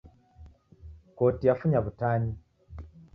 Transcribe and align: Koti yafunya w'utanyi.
Koti 1.17 1.45
yafunya 1.49 1.77
w'utanyi. 1.83 2.33